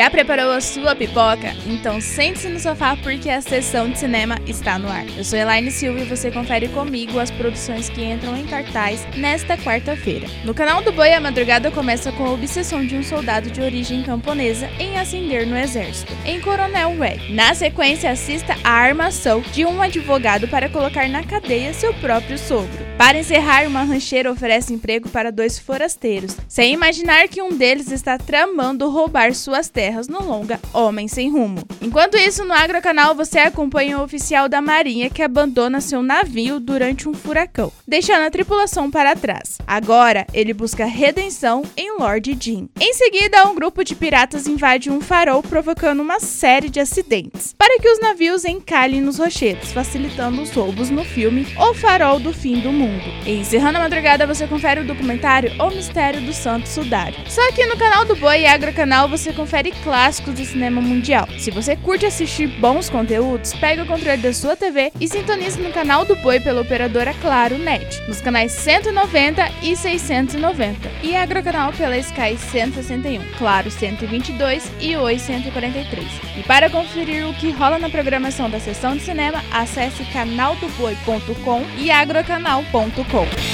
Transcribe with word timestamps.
Já 0.00 0.08
preparou 0.08 0.50
a 0.50 0.62
sua 0.62 0.96
pipoca? 0.96 1.54
Então 1.66 2.00
sente-se 2.00 2.48
no 2.48 2.58
sofá 2.58 2.96
porque 2.96 3.28
a 3.28 3.42
sessão 3.42 3.90
de 3.90 3.98
cinema 3.98 4.38
está 4.46 4.78
no 4.78 4.88
ar. 4.88 5.04
Eu 5.14 5.22
sou 5.22 5.38
Elaine 5.38 5.70
Silva 5.70 6.00
e 6.00 6.04
você 6.06 6.30
confere 6.30 6.68
comigo 6.68 7.18
as 7.18 7.30
produções 7.30 7.90
que 7.90 8.02
entram 8.02 8.34
em 8.34 8.46
cartaz 8.46 9.06
nesta 9.14 9.58
quarta-feira. 9.58 10.26
No 10.42 10.54
canal 10.54 10.80
do 10.80 10.90
Boi, 10.90 11.12
a 11.12 11.20
madrugada 11.20 11.70
começa 11.70 12.10
com 12.12 12.24
a 12.24 12.32
obsessão 12.32 12.82
de 12.82 12.96
um 12.96 13.02
soldado 13.02 13.50
de 13.50 13.60
origem 13.60 14.02
camponesa 14.02 14.70
em 14.78 14.98
ascender 14.98 15.46
no 15.46 15.54
exército, 15.54 16.14
em 16.24 16.40
Coronel 16.40 16.98
Red. 16.98 17.34
Na 17.34 17.52
sequência, 17.52 18.10
assista 18.10 18.56
a 18.64 18.70
armação 18.70 19.42
de 19.52 19.66
um 19.66 19.82
advogado 19.82 20.48
para 20.48 20.70
colocar 20.70 21.10
na 21.10 21.22
cadeia 21.22 21.74
seu 21.74 21.92
próprio 21.92 22.38
sogro. 22.38 22.89
Para 23.00 23.18
encerrar, 23.18 23.66
uma 23.66 23.82
rancheira 23.82 24.30
oferece 24.30 24.74
emprego 24.74 25.08
para 25.08 25.32
dois 25.32 25.58
forasteiros, 25.58 26.36
sem 26.46 26.74
imaginar 26.74 27.28
que 27.28 27.40
um 27.40 27.48
deles 27.48 27.90
está 27.90 28.18
tramando 28.18 28.90
roubar 28.90 29.34
suas 29.34 29.70
terras 29.70 30.06
no 30.06 30.22
longa 30.22 30.60
Homem 30.70 31.08
Sem 31.08 31.30
Rumo. 31.30 31.64
Enquanto 31.80 32.18
isso, 32.18 32.44
no 32.44 32.52
Agrocanal 32.52 33.14
você 33.14 33.38
acompanha 33.38 33.98
o 33.98 34.02
oficial 34.02 34.50
da 34.50 34.60
Marinha 34.60 35.08
que 35.08 35.22
abandona 35.22 35.80
seu 35.80 36.02
navio 36.02 36.60
durante 36.60 37.08
um 37.08 37.14
furacão, 37.14 37.72
deixando 37.88 38.24
a 38.26 38.30
tripulação 38.30 38.90
para 38.90 39.16
trás. 39.16 39.56
Agora, 39.66 40.26
ele 40.34 40.52
busca 40.52 40.84
redenção 40.84 41.62
em 41.78 41.96
Lord 41.98 42.36
Jim. 42.38 42.68
Em 42.78 42.92
seguida, 42.92 43.48
um 43.48 43.54
grupo 43.54 43.82
de 43.82 43.94
piratas 43.94 44.46
invade 44.46 44.90
um 44.90 45.00
farol, 45.00 45.42
provocando 45.42 46.00
uma 46.00 46.20
série 46.20 46.68
de 46.68 46.80
acidentes, 46.80 47.54
para 47.56 47.80
que 47.80 47.88
os 47.88 47.98
navios 47.98 48.44
encalhem 48.44 49.00
nos 49.00 49.16
rochedos, 49.16 49.72
facilitando 49.72 50.42
os 50.42 50.50
roubos 50.50 50.90
no 50.90 51.02
filme 51.02 51.46
O 51.56 51.72
Farol 51.72 52.20
do 52.20 52.34
Fim 52.34 52.60
do 52.60 52.70
Mundo 52.70 52.89
mundo. 52.90 53.04
E 53.26 53.38
encerrando 53.38 53.78
a 53.78 53.82
madrugada, 53.82 54.26
você 54.26 54.46
confere 54.46 54.80
o 54.80 54.84
documentário 54.84 55.52
O 55.58 55.70
Mistério 55.70 56.20
do 56.20 56.32
Santo 56.32 56.68
Sudário. 56.68 57.16
Só 57.28 57.46
aqui 57.48 57.64
no 57.66 57.76
canal 57.76 58.04
do 58.04 58.16
Boi 58.16 58.40
e 58.40 58.46
Agro 58.46 58.72
Canal 58.72 59.08
você 59.08 59.32
confere 59.32 59.72
clássicos 59.82 60.34
do 60.34 60.44
cinema 60.44 60.80
mundial. 60.80 61.28
Se 61.38 61.50
você 61.50 61.76
curte 61.76 62.06
assistir 62.06 62.48
bons 62.60 62.88
conteúdos, 62.88 63.54
pega 63.54 63.82
o 63.82 63.86
controle 63.86 64.18
da 64.18 64.32
sua 64.32 64.56
TV 64.56 64.92
e 65.00 65.08
sintonize 65.08 65.60
no 65.60 65.72
canal 65.72 66.04
do 66.04 66.16
Boi 66.16 66.40
pela 66.40 66.60
operadora 66.60 67.14
Claro 67.20 67.58
Net, 67.58 68.00
nos 68.08 68.20
canais 68.20 68.52
190 68.52 69.48
e 69.62 69.76
690, 69.76 70.90
e 71.02 71.16
Agrocanal 71.16 71.72
pela 71.72 71.96
Sky 71.98 72.36
161, 72.36 73.22
Claro 73.38 73.70
122 73.70 74.70
e 74.80 74.96
Oi 74.96 75.18
143. 75.18 76.06
E 76.38 76.42
para 76.42 76.70
conferir 76.70 77.26
o 77.26 77.34
que 77.34 77.50
rola 77.50 77.78
na 77.78 77.90
programação 77.90 78.48
da 78.50 78.58
sessão 78.58 78.96
de 78.96 79.02
cinema, 79.02 79.42
acesse 79.52 80.04
canaldoboi.com 80.06 81.62
e 81.78 81.90
agrocanal.com 81.90 82.79
www.cultura.com. 82.80 83.49